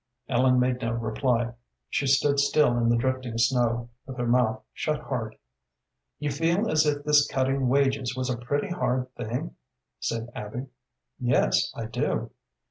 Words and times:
Ellen 0.27 0.59
made 0.59 0.81
no 0.81 0.93
reply. 0.93 1.53
She 1.87 2.07
stood 2.07 2.39
still 2.39 2.75
in 2.75 2.89
the 2.89 2.95
drifting 2.97 3.37
snow, 3.37 3.89
with 4.07 4.17
her 4.17 4.25
mouth 4.25 4.63
shut 4.73 4.99
hard. 4.99 5.35
"You 6.17 6.31
feel 6.31 6.67
as 6.71 6.87
if 6.87 7.03
this 7.03 7.27
cutting 7.27 7.67
wages 7.69 8.15
was 8.15 8.27
a 8.31 8.35
pretty 8.35 8.69
hard 8.71 9.13
thing?" 9.13 9.57
said 9.99 10.31
Abby. 10.33 10.65
"Yes, 11.19 11.71
I 11.75 11.85
do." 11.85 12.31